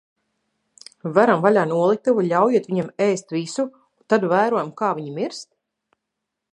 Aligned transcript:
Veram 1.17 1.43
vaļā 1.43 1.65
noliktavu, 1.73 2.23
ļaujot 2.31 2.67
viņiem 2.71 2.89
ēst 3.09 3.37
visu, 3.37 3.69
tad 4.15 4.27
vērojam, 4.35 4.75
kā 4.83 4.93
viņi 5.01 5.19
mirst? 5.21 5.53